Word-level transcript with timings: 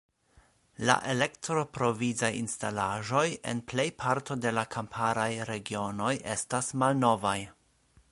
La 0.89 0.93
elektroprovizaj 1.11 2.29
instalaĵoj 2.39 3.23
en 3.51 3.61
plejparto 3.73 4.39
de 4.47 4.55
la 4.59 4.63
kamparaj 4.77 5.29
regionoj 5.51 6.11
estas 6.37 6.73
malnovaj. 6.85 7.37